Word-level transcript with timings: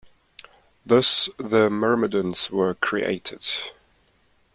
Thus 0.83 1.29
the 1.37 1.69
myrmidons 1.69 2.49
were 2.49 2.73
created. 2.73 3.45